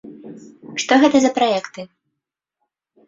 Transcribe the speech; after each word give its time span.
Што 0.83 0.97
гэта 1.05 1.17
за 1.25 1.31
праекты? 1.37 1.81